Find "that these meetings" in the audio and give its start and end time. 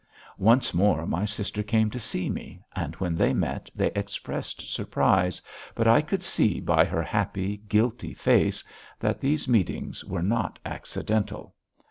8.99-10.03